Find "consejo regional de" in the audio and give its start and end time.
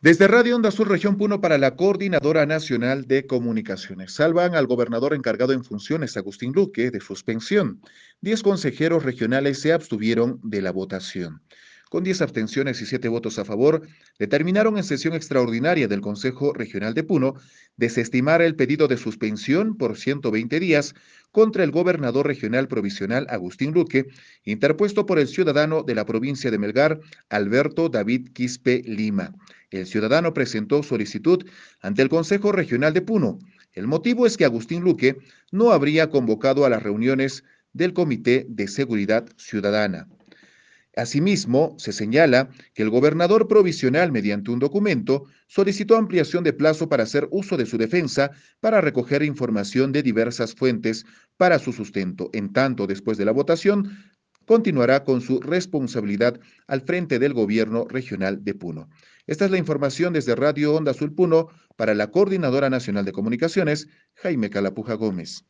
16.00-17.02, 32.08-33.02